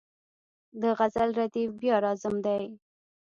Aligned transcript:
د 0.81 0.83
غزل 0.97 1.29
ردیف 1.39 1.69
بیا 1.81 1.95
راځم 2.05 2.35
دی. 2.45 2.63